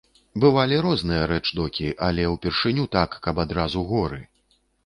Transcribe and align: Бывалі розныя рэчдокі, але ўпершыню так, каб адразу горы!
Бывалі 0.43 0.79
розныя 0.85 1.27
рэчдокі, 1.33 1.91
але 2.07 2.23
ўпершыню 2.33 2.89
так, 2.99 3.09
каб 3.29 3.45
адразу 3.47 3.89
горы! 3.93 4.21